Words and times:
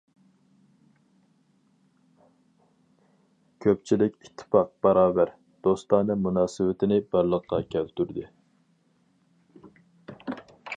كۆپچىلىك 3.67 4.17
ئىتتىپاق، 4.25 4.73
باراۋەر، 4.87 5.33
دوستانە 5.69 6.17
مۇناسىۋىتىنى 6.23 7.01
بارلىققا 7.13 7.63
كەلتۈردى. 7.77 8.29